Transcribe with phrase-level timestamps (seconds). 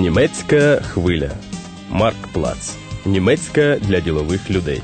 [0.00, 1.30] Німецька хвиля.
[1.90, 2.76] Марк Плац.
[3.06, 4.82] Німецька для ділових людей.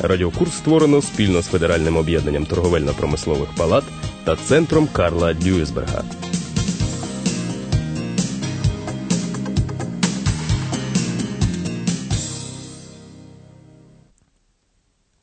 [0.00, 3.84] Радіокурс створено спільно з Федеральним об'єднанням торговельно-промислових палат
[4.24, 6.04] та центром Карла Дюйсберга.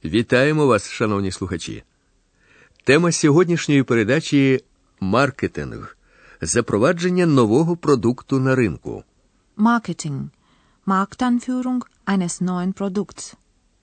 [0.05, 1.83] Вітаємо вас, шановні слухачі.
[2.83, 4.61] Тема сьогоднішньої передачі
[4.99, 5.97] маркетинг,
[6.41, 9.03] запровадження нового продукту на ринку.
[9.57, 10.29] Marketing.
[10.85, 13.35] Marktanführung eines neuen Produkts.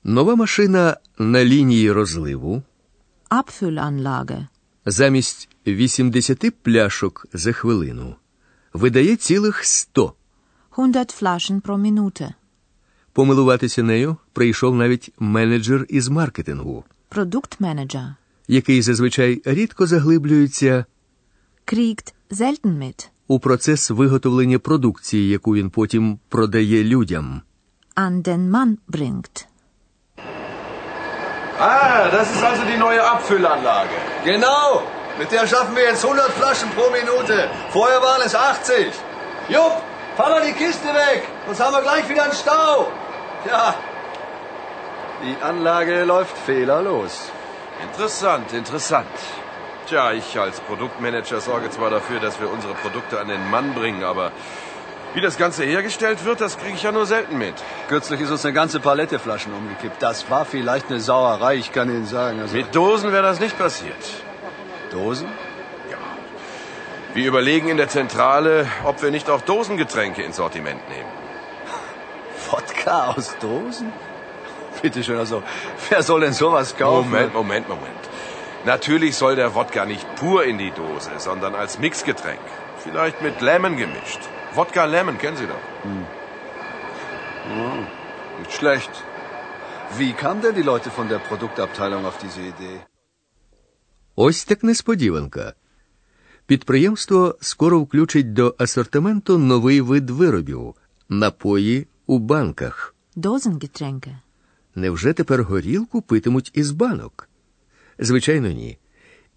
[0.05, 2.63] Нова машина на лінії розливу
[3.31, 4.47] Abfüllanlage.
[4.87, 8.17] замість 80 пляшок за хвилину
[8.73, 10.15] видає цілих 100.
[10.73, 10.83] 100
[11.23, 12.33] Flaschen pro Minute.
[13.13, 18.15] Помилуватися нею прийшов навіть менеджер із маркетингу, Produktmanager.
[18.49, 20.85] який зазвичай рідко заглиблюється
[21.67, 23.09] Kriegt selten mit.
[23.30, 27.42] у процес виготовлення продукції, яку він потім продає людям.
[27.96, 29.48] An den Mann bringt.
[31.60, 33.98] Ah, das ist also die neue Abfüllanlage.
[34.26, 34.82] Genau.
[35.20, 37.50] Mit der schaffen wir jetzt 100 Flaschen pro Minute.
[37.72, 38.92] Vorher waren es 80.
[39.48, 39.74] Jupp,
[40.18, 41.22] fahr mal die Kiste weg.
[41.46, 42.92] Sonst haben wir gleich wieder einen Stau.
[43.52, 43.76] Ja.
[45.24, 47.14] Die Anlage läuft fehlerlos.
[47.88, 49.16] Interessant, interessant.
[49.91, 54.05] Tja, ich als Produktmanager sorge zwar dafür, dass wir unsere Produkte an den Mann bringen,
[54.05, 54.31] aber
[55.15, 57.55] wie das Ganze hergestellt wird, das kriege ich ja nur selten mit.
[57.89, 60.01] Kürzlich ist uns eine ganze Palette Flaschen umgekippt.
[60.01, 62.41] Das war vielleicht eine Sauerei, ich kann Ihnen sagen.
[62.41, 63.97] Also Mit Dosen wäre das nicht passiert.
[64.93, 65.27] Dosen?
[67.13, 71.11] Wir überlegen in der Zentrale, ob wir nicht auch Dosengetränke ins Sortiment nehmen.
[72.49, 73.93] Wodka aus Dosen?
[74.83, 75.43] Bitte schön, also
[75.89, 77.11] wer soll denn sowas kaufen?
[77.11, 78.00] Moment, Moment, Moment.
[78.65, 82.45] Natürlich soll der Wodka nicht pur in die Dose, sondern als Mixgetränk.
[82.85, 84.21] Vielleicht mit Lemon gemischt.
[84.55, 85.65] Wodka Lemon, kennen Sie doch.
[88.39, 88.91] Nicht schlecht.
[89.99, 92.81] Wie kamen denn die Leute von der Produktabteilung auf diese Idee?
[94.17, 95.55] Ось так несподіванка.
[96.47, 100.75] Підприємство скоро включить до асортименту новий вид виробів
[101.09, 102.95] напої у банках.
[103.17, 104.17] Dosengetränke.
[104.75, 107.30] Невже тепер горілку питимуть із банок?
[108.01, 108.79] Звичайно, ні.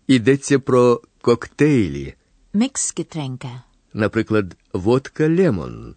[0.07, 2.13] Йдеться про коктейлі,
[2.53, 3.51] Mixgetränke.
[3.93, 5.95] наприклад, водка Лемон.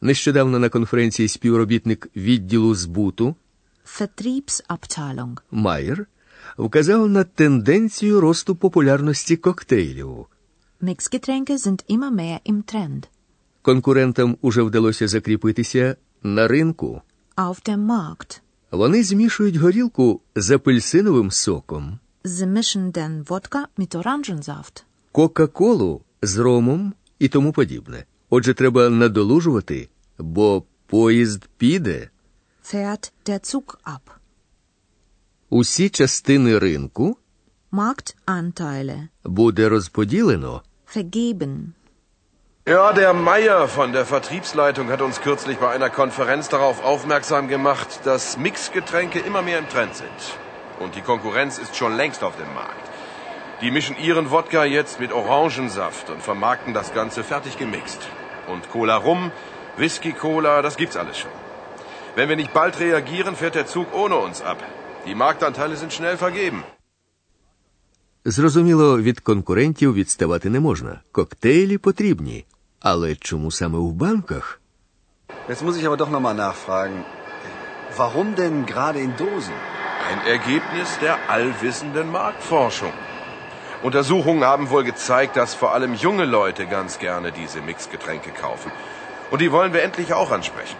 [0.00, 3.36] Нещодавно на конференції співробітник відділу збуту
[3.86, 5.36] Vertriebsabteilung.
[5.50, 6.06] Майер
[6.58, 10.26] вказав на тенденцію росту популярності коктейлів.
[10.82, 13.02] Mixgetränke sind immer mehr im Trend.
[13.62, 17.02] Конкурентам уже вдалося закріпитися на ринку.
[17.36, 18.40] Auf dem Markt.
[18.74, 24.82] Вони змішують горілку з апельсиновим соком, Sie mischen den Wodka mit Orangensaft.
[25.12, 28.04] Кока-колу з ромом і тому подібне.
[28.30, 32.10] Отже, треба надолужувати, бо поїзд піде.
[32.72, 34.00] Fährt der Zug ab.
[35.50, 37.16] Усі частини ринку
[37.72, 39.08] Marktanteile.
[39.24, 40.62] буде розподілено.
[40.96, 41.56] Vergeben.
[42.67, 48.01] Ja, der Meier von der Vertriebsleitung hat uns kürzlich bei einer Konferenz darauf aufmerksam gemacht,
[48.03, 50.19] dass Mixgetränke immer mehr im Trend sind.
[50.79, 52.85] Und die Konkurrenz ist schon längst auf dem Markt.
[53.61, 58.01] Die mischen ihren Wodka jetzt mit Orangensaft und vermarkten das Ganze fertig gemixt.
[58.47, 59.31] Und Cola Rum,
[59.77, 61.31] Whisky Cola, das gibt's alles schon.
[62.15, 64.59] Wenn wir nicht bald reagieren, fährt der Zug ohne uns ab.
[65.07, 66.63] Die Marktanteile sind schnell vergeben.
[68.25, 71.01] Зрозуміло, від конкурентів відставати не можна.
[71.11, 72.45] Коктейлі потрібні.
[72.83, 74.59] Але чому саме в банках?
[75.49, 77.03] Jetzt muss ich aber doch nochmal nachfragen.
[77.97, 79.53] Warum denn gerade in Dosen?
[80.09, 82.93] Ein Ergebnis der allwissenden Marktforschung.
[83.81, 88.71] Untersuchungen haben wohl gezeigt, dass vor allem junge Leute ganz gerne diese Mixgetränke kaufen.
[89.31, 90.77] Und die wollen wir endlich auch ansprechen.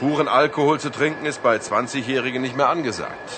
[0.00, 3.28] Puren Alkohol zu trinken ist bei 20-Jährigen nicht mehr angesagt.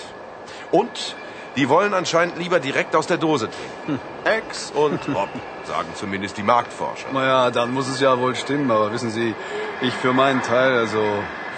[0.71, 1.15] Und
[1.55, 3.99] die wollen anscheinend lieber direkt aus der Dose trinken.
[4.25, 5.29] Ex und Hop,
[5.71, 7.11] sagen zumindest die Marktforscher.
[7.11, 9.35] Naja, dann muss es ja wohl stimmen, aber wissen Sie,
[9.81, 11.01] ich für meinen Teil, also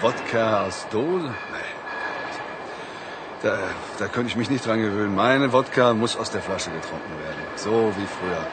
[0.02, 1.28] Wodka aus Dose?
[1.54, 1.70] Nee.
[3.42, 3.58] Da,
[3.98, 5.14] da könnte ich mich nicht dran gewöhnen.
[5.14, 7.42] Meine Wodka muss aus der Flasche getrunken werden.
[7.56, 8.44] So wie früher.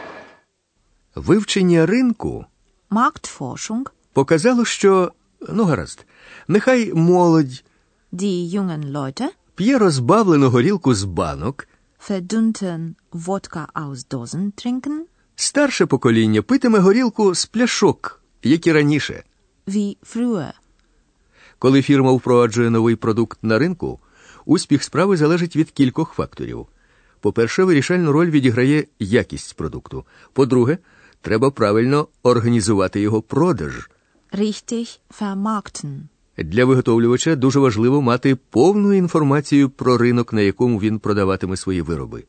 [1.16, 2.45] Вивчення ринку
[2.89, 3.86] Marktforschung.
[4.13, 5.12] показало, що,
[5.50, 6.06] ну гаразд,
[6.48, 7.63] нехай молодь
[8.12, 11.68] Die jungen Leute п'є розбавлену горілку з банок,
[12.10, 14.98] verdünnten Wodka aus Dosen trinken,
[15.37, 19.23] старше покоління питиме горілку з пляшок, як і раніше.
[19.67, 20.52] wie früher.
[21.58, 24.00] Коли фірма впроваджує новий продукт на ринку,
[24.44, 26.67] успіх справи залежить від кількох факторів.
[27.20, 30.05] По-перше, вирішальну роль відіграє якість продукту.
[30.32, 30.79] По-друге,
[31.20, 33.90] треба правильно організувати його продаж.
[34.32, 36.00] Richtig vermarkten.
[36.38, 42.25] Для виготовлювача дуже важливо мати повну інформацію про ринок, на якому він продаватиме свої вироби.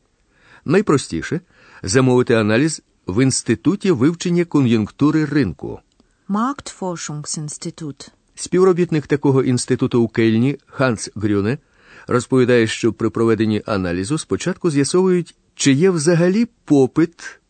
[0.64, 1.40] Найпростіше
[1.82, 5.80] замовити аналіз в інституті вивчення кон'юнктури ринку.
[6.28, 8.08] Marktforschungsinstitut.
[8.34, 11.58] Співробітник такого інституту у Кельні Ханс Грюне
[12.06, 17.40] розповідає, що при проведенні аналізу спочатку з'ясовують, чи є взагалі попит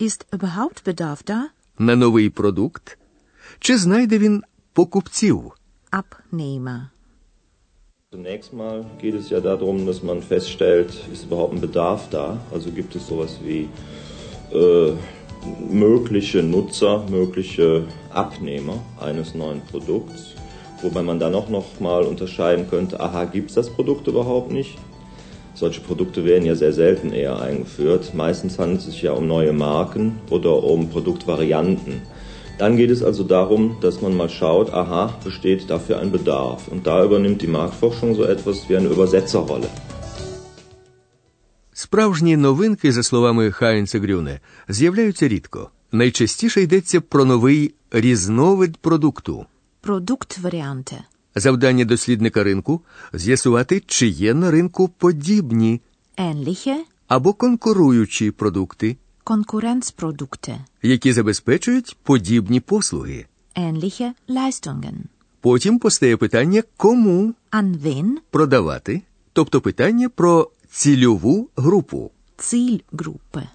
[0.00, 1.40] Ist überhaupt Bedarf da?
[1.78, 2.98] на новий продукт,
[3.58, 4.42] чи знайде він
[4.72, 5.52] покупців.
[5.92, 6.80] Abnehmer.
[8.12, 12.24] Zunächst mal geht es ja darum, dass man feststellt, ist überhaupt ein Bedarf da?
[12.54, 13.62] Also gibt es sowas wie
[14.52, 14.92] äh,
[15.70, 20.34] mögliche Nutzer, mögliche Abnehmer eines neuen Produkts,
[20.82, 24.78] wobei man dann auch noch mal unterscheiden könnte, aha, gibt es das Produkt überhaupt nicht?
[25.54, 28.12] Solche Produkte werden ja sehr selten eher eingeführt.
[28.12, 32.02] Meistens handelt es sich ja um neue Marken oder um Produktvarianten.
[32.58, 36.68] Dann geht es also darum, dass man mal schaut, aha, besteht dafür ein Bedarf.
[36.68, 39.68] Und da übernimmt die Marktforschung so etwas wie eine Übersetzerrolle.
[41.90, 45.70] Справжні новинки, за словами Хайнца Грюне, з'являються рідко.
[45.92, 49.46] Найчастіше йдеться про новий різновид продукту.
[49.80, 50.96] Produktvariante.
[51.34, 52.80] Завдання дослідника ринку
[53.12, 55.80] з'ясувати, чи є на ринку подібні
[56.18, 56.76] Ähnliche
[57.08, 60.58] або конкуруючі продукти, Konkurrenzprodukte.
[60.82, 63.26] які забезпечують подібні послуги.
[63.56, 64.94] Ähnliche Leistungen.
[65.40, 68.10] Потім постає питання, кому An wen?
[68.30, 69.02] продавати,
[69.32, 72.11] тобто питання про цільову групу.
[72.37, 73.47] Zielgruppe.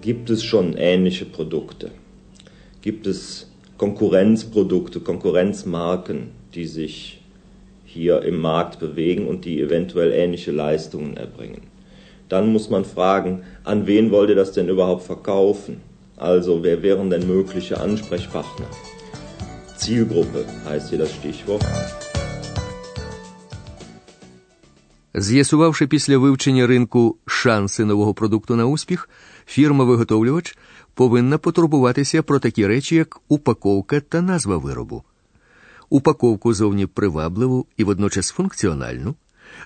[0.00, 1.90] Gibt es schon ähnliche Produkte?
[2.82, 3.46] Gibt es
[3.78, 7.20] Konkurrenzprodukte, Konkurrenzmarken, die sich
[7.84, 11.62] hier im Markt bewegen und die eventuell ähnliche Leistungen erbringen?
[12.28, 15.80] Dann muss man fragen, an wen wollt ihr das denn überhaupt verkaufen?
[16.16, 18.66] Also wer wären denn mögliche Ansprechpartner?
[19.76, 21.64] Zielgruppe heißt hier das Stichwort.
[25.19, 29.09] З'ясувавши після вивчення ринку шанси нового продукту на успіх,
[29.45, 30.57] фірма-виготовлювач
[30.93, 35.03] повинна потурбуватися про такі речі, як упаковка та назва виробу.
[35.89, 39.15] Упаковку зовні привабливу і водночас функціональну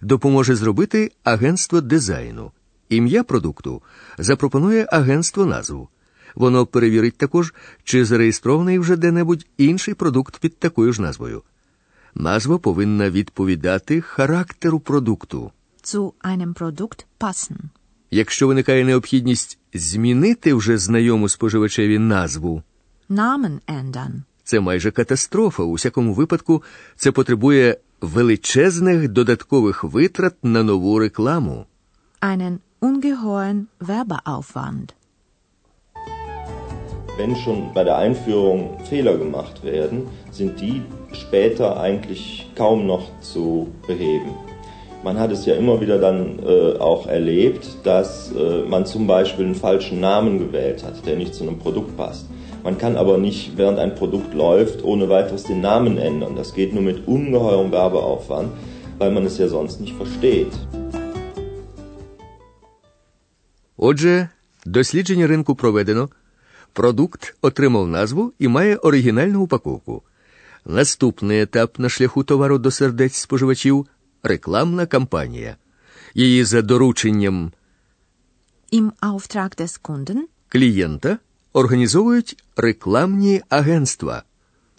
[0.02, 2.52] допоможе зробити агентство дизайну.
[2.90, 3.82] Ім'я продукту
[4.18, 5.90] запропонує агентство назву.
[6.36, 7.54] Воно перевірить також,
[7.84, 11.44] чи зареєстрований вже де-небудь інший продукт під такою ж назвою.
[12.16, 15.52] Назва повинна відповідати характеру продукту.
[15.84, 17.58] Zu einem Produkt passen.
[18.12, 22.64] Якщо виникає необхідність змінити вже знайому споживачеві назву,
[23.10, 24.22] Namen ändern.
[24.44, 25.64] це майже катастрофа.
[25.64, 26.64] У всякому випадку
[26.96, 31.66] це потребує величезних додаткових витрат на нову рекламу.
[32.22, 34.88] Einen ungeheuren Werbeaufwand.
[37.17, 43.69] Wenn schon bei der Einführung Fehler gemacht werden, sind die später eigentlich kaum noch zu
[43.87, 44.31] beheben.
[45.05, 49.45] Man hat es ja immer wieder dann äh, auch erlebt, dass äh, man zum Beispiel
[49.45, 52.27] einen falschen Namen gewählt hat, der nicht zu einem Produkt passt.
[52.65, 56.35] Man kann aber nicht, während ein Produkt läuft, ohne weiteres den Namen ändern.
[56.35, 58.51] Das geht nur mit ungeheurem Werbeaufwand,
[58.99, 60.53] weil man es ja sonst nicht versteht.
[63.81, 64.29] Отже,
[64.67, 66.09] дослідження ринку проведено,
[66.74, 70.04] продукт отримав назву і має оригінальну упаковку.
[70.66, 73.88] Наступний етап на шляху товару до сердець споживачів
[74.24, 75.56] рекламна кампанія.
[76.14, 77.52] Її за дорученням
[78.74, 81.18] Im Auftrag des Kunden клієнта
[81.54, 84.24] організовують рекламні агентства.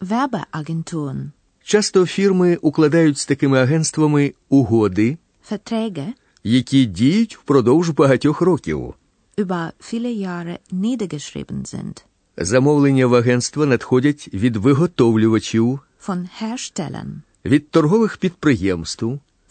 [0.00, 1.30] Werbeagenturen.
[1.64, 5.18] Часто фірми укладають з такими агентствами угоди,
[5.50, 6.06] Verträge
[6.44, 8.94] які діють впродовж багатьох років.
[9.36, 12.04] Über viele Jahre niedergeschrieben sind.
[12.36, 17.10] Замовлення в агентства надходять від виготовлювачів, Von Herstellern.
[17.44, 19.04] від торгових підприємств,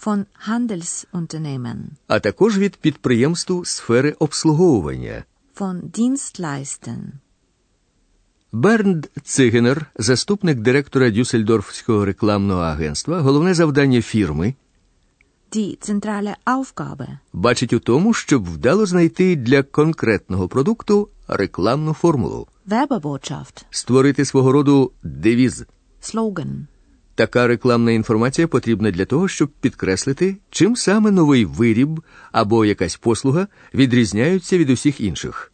[0.06, 1.78] Von Handelsunternehmen.
[2.08, 5.24] а також від підприємств сфери обслуговування.
[5.60, 7.04] Von Dienstleistern.
[8.52, 14.54] Бернд Цигенер, заступник директора Дюссельдорфського рекламного агентства, головне завдання фірми
[15.56, 23.66] Die zentrale Aufgabe бачить у тому, щоб вдало знайти для конкретного продукту рекламну формулу, Werbebotschaft.
[23.70, 25.66] створити свого роду девіз.
[26.02, 26.66] Slogan.
[27.16, 33.48] Така рекламна інформація потрібна для того, щоб підкреслити, чим саме новий виріб або якась послуга
[33.74, 35.52] відрізняються від усіх інших.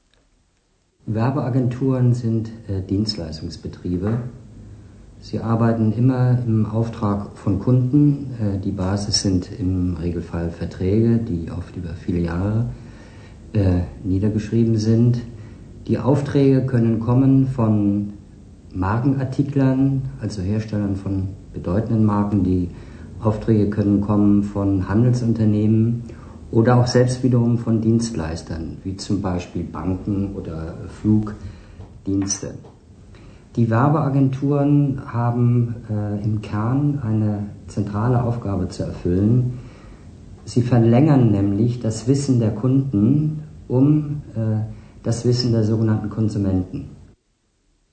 [1.07, 4.19] Werbeagenturen sind äh, Dienstleistungsbetriebe.
[5.21, 8.31] Sie arbeiten immer im Auftrag von Kunden.
[8.39, 12.67] Äh, die Basis sind im Regelfall Verträge, die oft über viele Jahre
[13.53, 15.21] äh, niedergeschrieben sind.
[15.87, 18.13] Die Aufträge können kommen von
[18.73, 22.43] Markenartiklern, also Herstellern von bedeutenden Marken.
[22.43, 22.69] Die
[23.19, 26.03] Aufträge können kommen von Handelsunternehmen
[26.51, 32.53] oder auch selbst wiederum von Dienstleistern, wie zum Beispiel Banken oder Flugdienste.
[33.55, 39.59] Die Werbeagenturen haben äh, im Kern eine zentrale Aufgabe zu erfüllen.
[40.45, 44.59] Sie verlängern nämlich das Wissen der Kunden um äh,
[45.03, 46.79] das Wissen der sogenannten Konsumenten.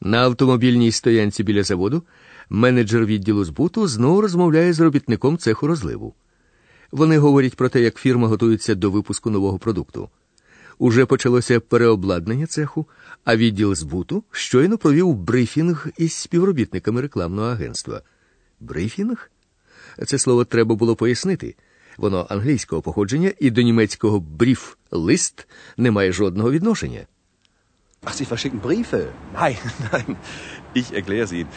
[0.00, 2.02] На автомобільній стоянці біля заводу
[2.50, 6.14] менеджер відділу збуту знову розмовляє з робітником цеху розливу.
[6.92, 10.08] Вони говорять про те, як фірма готується до випуску нового продукту.
[10.78, 12.86] Уже почалося переобладнання цеху,
[13.24, 18.02] а відділ збуту щойно провів брифінг із співробітниками рекламного агентства.
[18.60, 19.30] Брифінг?
[20.06, 21.54] Це слово треба було пояснити.
[21.96, 27.06] Воно англійського походження і до німецького бріф лист не має жодного відношення.
[28.04, 29.10] Ach, Sie verschicken Briefe?
[29.34, 29.58] Nein,
[29.92, 30.16] nein,
[30.74, 31.48] ich erkläre Ihnen.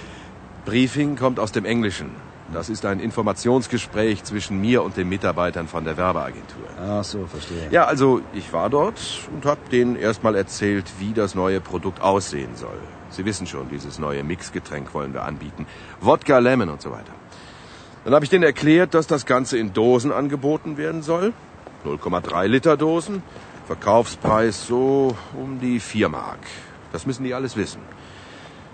[0.66, 2.10] Briefing kommt aus dem Englischen.
[2.52, 6.64] Das ist ein Informationsgespräch zwischen mir und den Mitarbeitern von der Werbeagentur.
[6.82, 7.68] Ach so, verstehe.
[7.70, 9.00] Ja, also ich war dort
[9.34, 12.80] und habe denen erstmal erzählt, wie das neue Produkt aussehen soll.
[13.12, 15.68] Sie wissen schon, dieses neue Mixgetränk wollen wir anbieten.
[16.02, 17.14] Wodka, Lemon und so weiter.
[18.04, 21.34] Dann habe ich denen erklärt, dass das Ganze in Dosen angeboten werden soll.
[21.86, 23.22] 0,3 Liter Dosen.
[23.68, 26.40] Verkaufspreis so um die 4 Mark.
[26.92, 27.82] Das müssen die alles wissen.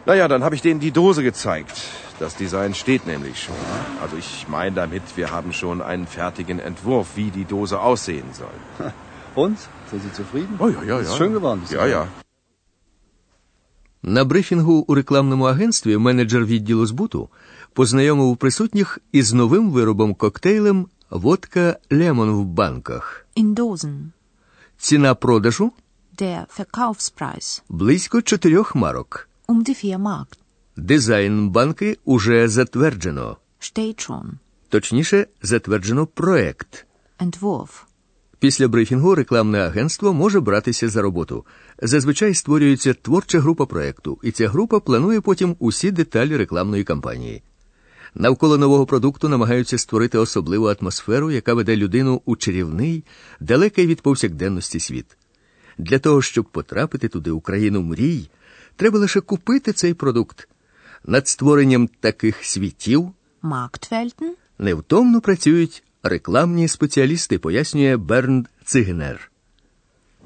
[0.06, 1.82] Naja, dann habe ich denen die Dose gezeigt.
[2.23, 3.63] Das Design steht nämlich schon.
[4.03, 8.59] Also ich meine damit, wir haben schon einen fertigen Entwurf, wie die Dose aussehen soll.
[9.45, 9.59] Und?
[9.91, 10.53] Sind Sie zufrieden?
[10.59, 11.17] Oh ja, ja, Ist ja.
[11.19, 11.61] schön geworden.
[11.65, 12.03] das Ja, ja.
[14.03, 17.29] На брифінгу у рекламному агентстві менеджер відділу збуту
[17.73, 23.27] познайомив присутніх із новим виробом коктейлем водка Лемон в банках.
[23.37, 23.97] In Dosen.
[24.79, 25.73] Ціна продажу
[26.19, 29.29] Der Verkaufspreis близько чотирьох марок.
[29.49, 30.27] um die 4 Mark
[30.78, 33.38] Дизайн банки уже затверджено.
[33.60, 34.26] steht schon.
[34.70, 36.86] Точніше, затверджено проект.
[37.20, 37.70] Entwurf.
[38.40, 41.46] Після брифінгу рекламне агентство може братися за роботу.
[41.82, 47.44] Зазвичай створюється творча група проекту, і ця група планує потім усі деталі рекламної кампанії.
[48.16, 53.04] Навколо нового продукту намагаються створити особливу атмосферу, яка веде людину у чарівний,
[53.40, 55.18] далекий від повсякденності світ.
[55.78, 58.30] Для того, щоб потрапити туди у країну мрій,
[58.76, 60.48] треба лише купити цей продукт.
[61.07, 63.09] Над створенням таких світів
[63.43, 64.31] Marktwelten?
[64.59, 69.31] невтомно працюють рекламні спеціалісти, пояснює Бернд Цигнер.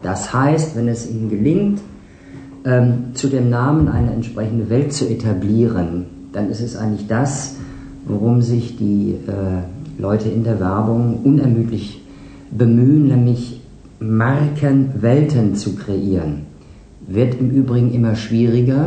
[0.03, 1.79] Das heißt, wenn es Ihnen gelingt,
[2.65, 5.91] ähm, zu dem Namen eine entsprechende Welt zu etablieren,
[6.35, 7.33] dann ist es eigentlich das,
[8.07, 9.63] worum sich die äh,
[9.99, 11.87] Leute in der Werbung unermüdlich
[12.51, 13.61] bemühen, nämlich
[14.01, 16.47] Markenwelten zu kreieren.
[17.07, 18.83] Wird im Übrigen immer schwieriger,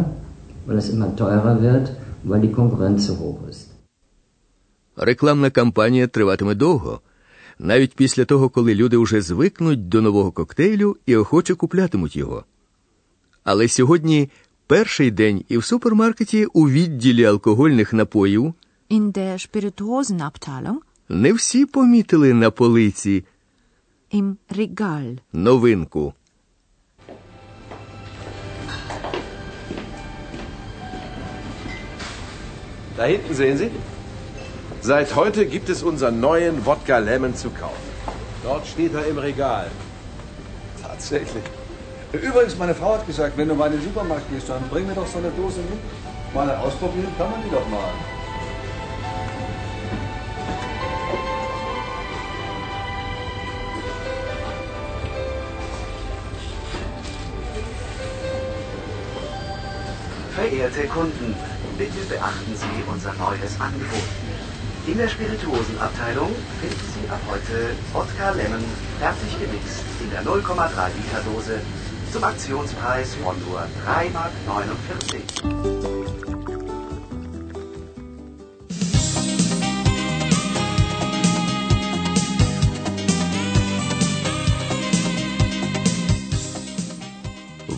[0.66, 1.87] weil es immer teurer wird,
[2.28, 3.66] weil die Konkurrenz so hoch ist.
[4.97, 7.00] Рекламна кампанія триватиме довго,
[7.59, 12.45] навіть після того, коли люди вже звикнуть до нового коктейлю і охоче куплятимуть його.
[13.45, 14.31] Але сьогодні
[14.66, 18.54] перший день і в супермаркеті у відділі алкогольних напоїв
[18.90, 20.76] In der Spirituosenabteilung?
[21.09, 23.25] не всі помітили на полиці
[24.14, 25.19] Im Regal.
[25.33, 26.14] новинку.
[32.96, 33.70] Da hinten sehen Sie.
[34.80, 37.92] Seit heute gibt es unseren neuen Wodka Lemon zu kaufen.
[38.42, 39.68] Dort steht er im Regal.
[40.82, 41.44] Tatsächlich.
[42.12, 44.94] Übrigens, meine Frau hat gesagt, wenn du mal in den Supermarkt gehst, dann bring mir
[44.94, 45.78] doch so eine Dose mit.
[46.34, 47.92] Mal ausprobieren kann man die doch mal.
[60.34, 61.37] Verehrte Kunden,
[61.77, 64.07] bitte beachten Sie unser neues Angebot.
[64.88, 66.31] In der Spirituosenabteilung
[66.62, 68.63] finden Sie ab heute Wodka Lemon
[69.00, 70.38] fertig gemixt in der 0,3
[70.98, 71.60] Liter Dose
[72.12, 74.31] zum Aktionspreis von nur 3,49 Mark.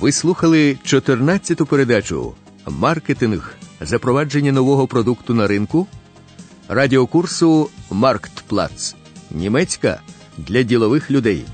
[0.02, 3.44] Ви слухали 14-ту передачу Маркетинг.
[3.87, 5.87] Запровадження нового продукту на ринку
[6.69, 8.95] радіокурсу Марктплац.
[9.31, 10.01] Німецька
[10.39, 11.45] для ділових людей.